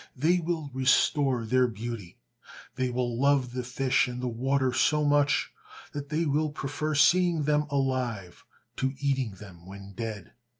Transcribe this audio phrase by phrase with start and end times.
[0.15, 2.17] They will restore their beauty.
[2.73, 5.51] They will love the fish in the water so much
[5.93, 8.43] that they will prefer seeing them alive
[8.77, 10.33] to eating them when dead.